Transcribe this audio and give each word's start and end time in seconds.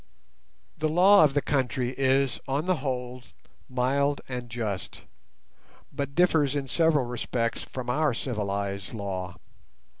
The 0.79 0.89
law 0.89 1.23
of 1.23 1.35
the 1.35 1.43
country 1.43 1.91
is, 1.95 2.39
on 2.47 2.65
the 2.65 2.77
whole, 2.77 3.21
mild 3.69 4.19
and 4.27 4.49
just, 4.49 5.03
but 5.93 6.15
differs 6.15 6.55
in 6.55 6.67
several 6.67 7.05
respects 7.05 7.61
from 7.61 7.87
our 7.87 8.15
civilized 8.15 8.95
law. 8.95 9.35